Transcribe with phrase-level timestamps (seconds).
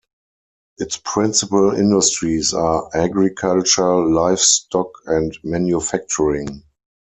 [0.79, 6.63] Its principal industries are agriculture, livestock, and manufacturing.